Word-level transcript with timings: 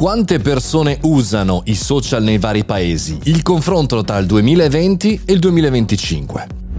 Quante 0.00 0.38
persone 0.38 0.98
usano 1.02 1.60
i 1.66 1.74
social 1.74 2.22
nei 2.22 2.38
vari 2.38 2.64
paesi? 2.64 3.18
Il 3.24 3.42
confronto 3.42 4.02
tra 4.02 4.16
il 4.16 4.24
2020 4.24 5.20
e 5.26 5.32
il 5.34 5.38
2025. 5.38 6.69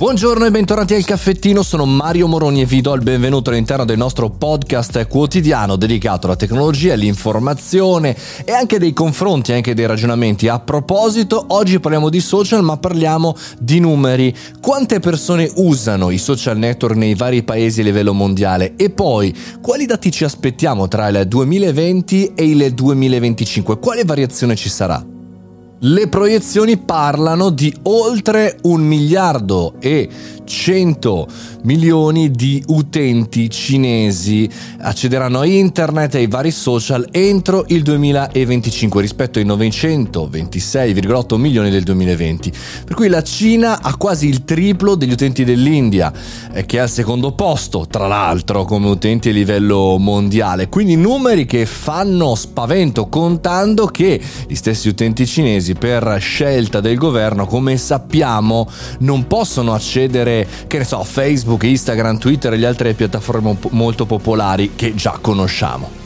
Buongiorno 0.00 0.46
e 0.46 0.50
bentornati 0.50 0.94
al 0.94 1.04
caffettino, 1.04 1.62
sono 1.62 1.84
Mario 1.84 2.26
Moroni 2.26 2.62
e 2.62 2.64
vi 2.64 2.80
do 2.80 2.94
il 2.94 3.02
benvenuto 3.02 3.50
all'interno 3.50 3.84
del 3.84 3.98
nostro 3.98 4.30
podcast 4.30 5.06
quotidiano 5.06 5.76
dedicato 5.76 6.24
alla 6.24 6.36
tecnologia, 6.36 6.94
all'informazione 6.94 8.16
e 8.46 8.52
anche 8.52 8.78
dei 8.78 8.94
confronti, 8.94 9.52
anche 9.52 9.74
dei 9.74 9.84
ragionamenti. 9.84 10.48
A 10.48 10.58
proposito, 10.58 11.44
oggi 11.48 11.80
parliamo 11.80 12.08
di 12.08 12.20
social 12.20 12.62
ma 12.62 12.78
parliamo 12.78 13.36
di 13.58 13.78
numeri. 13.78 14.34
Quante 14.58 15.00
persone 15.00 15.50
usano 15.56 16.08
i 16.08 16.16
social 16.16 16.56
network 16.56 16.96
nei 16.96 17.14
vari 17.14 17.42
paesi 17.42 17.82
a 17.82 17.84
livello 17.84 18.14
mondiale? 18.14 18.76
E 18.76 18.88
poi, 18.88 19.36
quali 19.60 19.84
dati 19.84 20.10
ci 20.10 20.24
aspettiamo 20.24 20.88
tra 20.88 21.08
il 21.08 21.28
2020 21.28 22.32
e 22.34 22.48
il 22.48 22.72
2025? 22.72 23.78
Quale 23.78 24.04
variazione 24.06 24.56
ci 24.56 24.70
sarà? 24.70 25.18
Le 25.82 26.08
proiezioni 26.08 26.76
parlano 26.76 27.48
di 27.48 27.74
oltre 27.84 28.58
un 28.64 28.82
miliardo 28.82 29.76
e 29.80 30.10
100 30.44 31.26
milioni 31.62 32.30
di 32.30 32.62
utenti 32.66 33.48
cinesi 33.48 34.48
accederanno 34.78 35.40
a 35.40 35.46
internet 35.46 36.16
e 36.16 36.18
ai 36.18 36.26
vari 36.26 36.50
social 36.50 37.06
entro 37.12 37.64
il 37.68 37.82
2025 37.82 39.00
rispetto 39.00 39.38
ai 39.38 39.46
926,8 39.46 41.36
milioni 41.36 41.70
del 41.70 41.84
2020. 41.84 42.52
Per 42.84 42.96
cui 42.96 43.08
la 43.08 43.22
Cina 43.22 43.80
ha 43.80 43.96
quasi 43.96 44.28
il 44.28 44.44
triplo 44.44 44.96
degli 44.96 45.12
utenti 45.12 45.44
dell'India, 45.44 46.12
eh, 46.52 46.66
che 46.66 46.78
è 46.78 46.80
al 46.80 46.90
secondo 46.90 47.32
posto, 47.32 47.86
tra 47.88 48.06
l'altro, 48.06 48.64
come 48.64 48.88
utenti 48.88 49.28
a 49.28 49.32
livello 49.32 49.96
mondiale. 49.98 50.68
Quindi 50.68 50.96
numeri 50.96 51.46
che 51.46 51.64
fanno 51.64 52.34
spavento, 52.34 53.08
contando 53.08 53.86
che 53.86 54.20
gli 54.48 54.54
stessi 54.54 54.88
utenti 54.88 55.26
cinesi, 55.26 55.69
per 55.74 56.16
scelta 56.20 56.80
del 56.80 56.96
governo, 56.96 57.46
come 57.46 57.76
sappiamo, 57.76 58.68
non 59.00 59.26
possono 59.26 59.74
accedere 59.74 60.46
che 60.66 60.78
ne 60.78 60.84
so, 60.84 61.02
Facebook, 61.04 61.62
Instagram, 61.64 62.18
Twitter 62.18 62.52
e 62.52 62.56
le 62.56 62.66
altre 62.66 62.94
piattaforme 62.94 63.56
molto 63.70 64.06
popolari 64.06 64.72
che 64.74 64.94
già 64.94 65.18
conosciamo. 65.20 65.99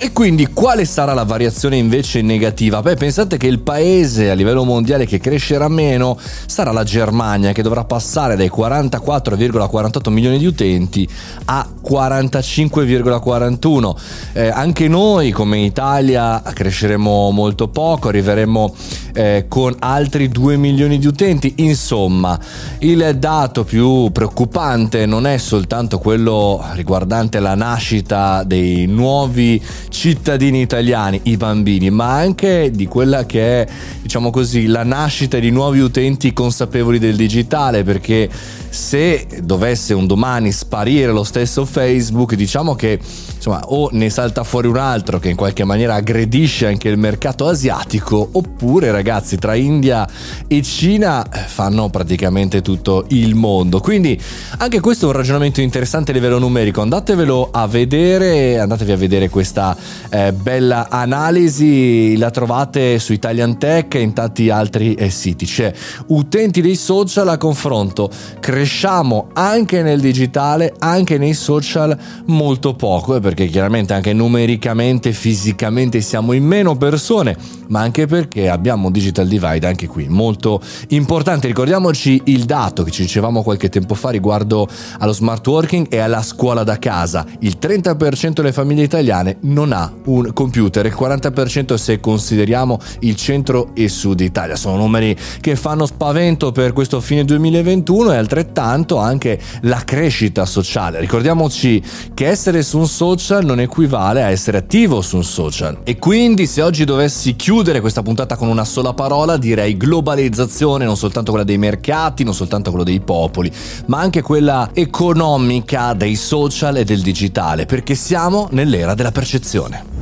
E 0.00 0.12
quindi 0.12 0.46
quale 0.52 0.84
sarà 0.84 1.12
la 1.12 1.24
variazione 1.24 1.76
invece 1.76 2.22
negativa? 2.22 2.80
Beh, 2.80 2.94
pensate 2.94 3.36
che 3.36 3.48
il 3.48 3.58
paese 3.58 4.30
a 4.30 4.34
livello 4.34 4.62
mondiale 4.62 5.06
che 5.06 5.18
crescerà 5.18 5.66
meno 5.66 6.16
sarà 6.46 6.70
la 6.70 6.84
Germania, 6.84 7.50
che 7.50 7.62
dovrà 7.62 7.82
passare 7.82 8.36
dai 8.36 8.48
44,48 8.48 10.12
milioni 10.12 10.38
di 10.38 10.46
utenti 10.46 11.08
a 11.46 11.68
45,41. 11.84 13.96
Eh, 14.34 14.46
anche 14.46 14.86
noi 14.86 15.32
come 15.32 15.62
Italia 15.62 16.42
cresceremo 16.42 17.32
molto 17.32 17.66
poco, 17.66 18.06
arriveremo 18.06 18.72
eh, 19.18 19.46
con 19.48 19.74
altri 19.80 20.28
2 20.28 20.56
milioni 20.56 20.96
di 21.00 21.06
utenti. 21.08 21.54
Insomma, 21.56 22.38
il 22.78 23.16
dato 23.18 23.64
più 23.64 24.12
preoccupante 24.12 25.06
non 25.06 25.26
è 25.26 25.38
soltanto 25.38 25.98
quello 25.98 26.64
riguardante 26.74 27.40
la 27.40 27.56
nascita 27.56 28.44
dei 28.44 28.86
nuovi 28.86 29.60
cittadini 29.88 30.60
italiani, 30.60 31.18
i 31.24 31.36
bambini, 31.36 31.90
ma 31.90 32.12
anche 32.12 32.70
di 32.70 32.86
quella 32.86 33.26
che 33.26 33.62
è, 33.62 33.66
diciamo 34.02 34.30
così, 34.30 34.66
la 34.66 34.84
nascita 34.84 35.40
di 35.40 35.50
nuovi 35.50 35.80
utenti 35.80 36.32
consapevoli 36.32 37.00
del 37.00 37.16
digitale, 37.16 37.82
perché 37.82 38.30
se 38.70 39.26
dovesse 39.42 39.94
un 39.94 40.06
domani 40.06 40.52
sparire 40.52 41.10
lo 41.10 41.24
stesso 41.24 41.64
Facebook, 41.64 42.34
diciamo 42.34 42.76
che 42.76 43.00
insomma 43.34 43.62
o 43.66 43.88
ne 43.92 44.10
salta 44.10 44.44
fuori 44.44 44.68
un 44.68 44.76
altro 44.76 45.18
che 45.18 45.28
in 45.28 45.36
qualche 45.36 45.64
maniera 45.64 45.94
aggredisce 45.94 46.66
anche 46.66 46.88
il 46.88 46.98
mercato 46.98 47.48
asiatico, 47.48 48.28
oppure 48.30 48.92
ragazzi 48.92 49.06
tra 49.38 49.54
India 49.54 50.06
e 50.46 50.62
Cina 50.62 51.28
eh, 51.28 51.38
fanno 51.38 51.88
praticamente 51.88 52.62
tutto 52.62 53.06
il 53.08 53.34
mondo. 53.34 53.80
Quindi 53.80 54.20
anche 54.58 54.80
questo 54.80 55.06
è 55.06 55.08
un 55.08 55.14
ragionamento 55.14 55.60
interessante 55.60 56.10
a 56.10 56.14
livello 56.14 56.38
numerico, 56.38 56.80
andatevelo 56.80 57.48
a 57.50 57.66
vedere, 57.66 58.58
andatevi 58.58 58.92
a 58.92 58.96
vedere 58.96 59.28
questa 59.28 59.76
eh, 60.10 60.32
bella 60.32 60.88
analisi, 60.90 62.16
la 62.16 62.30
trovate 62.30 62.98
su 62.98 63.12
Italian 63.12 63.58
Tech 63.58 63.94
e 63.94 64.00
in 64.00 64.12
tanti 64.12 64.50
altri 64.50 64.94
eh, 64.94 65.10
siti. 65.10 65.46
C'è 65.46 65.72
utenti 66.08 66.60
dei 66.60 66.76
social 66.76 67.28
a 67.28 67.36
confronto, 67.36 68.10
cresciamo 68.40 69.28
anche 69.32 69.82
nel 69.82 70.00
digitale, 70.00 70.74
anche 70.78 71.18
nei 71.18 71.34
social 71.34 71.96
molto 72.26 72.74
poco, 72.74 73.16
eh, 73.16 73.20
perché 73.20 73.46
chiaramente 73.46 73.94
anche 73.94 74.12
numericamente, 74.12 75.12
fisicamente 75.12 76.00
siamo 76.00 76.32
in 76.32 76.44
meno 76.44 76.76
persone, 76.76 77.36
ma 77.68 77.80
anche 77.80 78.06
perché 78.06 78.48
abbiamo 78.48 78.87
un 78.88 78.92
digital 78.92 79.26
divide 79.28 79.66
anche 79.66 79.86
qui 79.86 80.08
molto 80.08 80.60
importante. 80.88 81.46
Ricordiamoci 81.46 82.20
il 82.24 82.44
dato 82.44 82.82
che 82.82 82.90
ci 82.90 83.02
dicevamo 83.02 83.42
qualche 83.42 83.68
tempo 83.68 83.94
fa 83.94 84.10
riguardo 84.10 84.66
allo 84.98 85.12
smart 85.12 85.46
working 85.46 85.86
e 85.90 85.98
alla 85.98 86.22
scuola 86.22 86.64
da 86.64 86.78
casa. 86.78 87.24
Il 87.40 87.58
30% 87.60 88.32
delle 88.32 88.52
famiglie 88.52 88.82
italiane 88.82 89.38
non 89.42 89.72
ha 89.72 89.92
un 90.06 90.32
computer, 90.32 90.84
il 90.86 90.96
40% 90.98 91.74
se 91.74 92.00
consideriamo 92.00 92.78
il 93.00 93.14
centro 93.16 93.70
e 93.74 93.88
sud 93.88 94.20
Italia. 94.20 94.56
Sono 94.56 94.76
numeri 94.76 95.16
che 95.40 95.56
fanno 95.56 95.86
spavento 95.86 96.52
per 96.52 96.72
questo 96.72 97.00
fine 97.00 97.24
2021 97.24 98.12
e 98.12 98.16
altrettanto 98.16 98.96
anche 98.96 99.38
la 99.62 99.82
crescita 99.84 100.44
sociale. 100.46 101.00
Ricordiamoci 101.00 101.82
che 102.14 102.26
essere 102.26 102.62
su 102.62 102.78
un 102.78 102.88
social 102.88 103.44
non 103.44 103.60
equivale 103.60 104.22
a 104.22 104.30
essere 104.30 104.58
attivo 104.58 105.00
su 105.02 105.16
un 105.16 105.24
social. 105.24 105.80
E 105.84 105.98
quindi 105.98 106.46
se 106.46 106.62
oggi 106.62 106.84
dovessi 106.84 107.36
chiudere 107.36 107.80
questa 107.80 108.02
puntata 108.02 108.36
con 108.36 108.48
una 108.48 108.64
sola 108.64 108.77
parola 108.94 109.36
direi 109.36 109.76
globalizzazione, 109.76 110.84
non 110.84 110.96
soltanto 110.96 111.30
quella 111.30 111.46
dei 111.46 111.58
mercati, 111.58 112.24
non 112.24 112.34
soltanto 112.34 112.70
quella 112.70 112.84
dei 112.84 113.00
popoli, 113.00 113.50
ma 113.86 113.98
anche 114.00 114.22
quella 114.22 114.70
economica 114.72 115.92
dei 115.94 116.16
social 116.16 116.76
e 116.76 116.84
del 116.84 117.02
digitale, 117.02 117.66
perché 117.66 117.94
siamo 117.94 118.48
nell'era 118.52 118.94
della 118.94 119.12
percezione. 119.12 119.98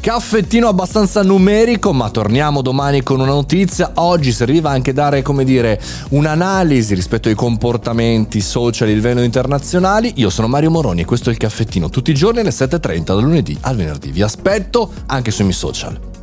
Caffettino 0.00 0.68
abbastanza 0.68 1.22
numerico, 1.22 1.92
ma 1.92 2.08
torniamo 2.08 2.62
domani 2.62 3.02
con 3.02 3.18
una 3.18 3.32
notizia. 3.32 3.90
Oggi 3.94 4.32
serviva 4.32 4.70
anche 4.70 4.92
dare, 4.92 5.22
come 5.22 5.44
dire, 5.44 5.80
un'analisi 6.10 6.94
rispetto 6.94 7.28
ai 7.28 7.34
comportamenti 7.34 8.40
social 8.40 8.88
a 8.88 8.92
livello 8.92 9.22
internazionali. 9.22 10.12
Io 10.16 10.30
sono 10.30 10.46
Mario 10.46 10.70
Moroni 10.70 11.00
e 11.00 11.04
questo 11.04 11.30
è 11.30 11.32
il 11.32 11.38
caffettino 11.38 11.90
tutti 11.90 12.12
i 12.12 12.14
giorni 12.14 12.40
alle 12.40 12.50
7.30 12.50 13.02
dal 13.02 13.22
lunedì 13.22 13.58
al 13.62 13.76
venerdì. 13.76 14.10
Vi 14.12 14.22
aspetto 14.22 14.90
anche 15.06 15.32
sui 15.32 15.44
miei 15.44 15.56
social. 15.56 16.17